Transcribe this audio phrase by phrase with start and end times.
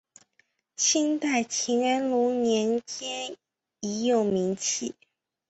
[0.77, 3.37] 清代乾隆年间
[3.81, 4.95] 已有名气。